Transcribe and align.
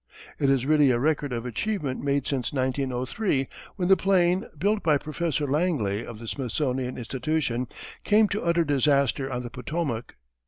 It 0.39 0.49
is 0.49 0.65
really 0.65 0.89
a 0.89 0.97
record 0.97 1.31
of 1.31 1.45
achievement 1.45 2.03
made 2.03 2.25
since 2.25 2.51
1903 2.51 3.45
when 3.75 3.87
the 3.87 3.95
plane 3.95 4.47
built 4.57 4.81
by 4.81 4.97
Professor 4.97 5.45
Langley 5.45 6.03
of 6.03 6.17
the 6.17 6.27
Smithsonian 6.27 6.97
Institution 6.97 7.67
came 8.03 8.27
to 8.29 8.41
utter 8.41 8.63
disaster 8.63 9.31
on 9.31 9.43
the 9.43 9.51
Potomac. 9.51 10.15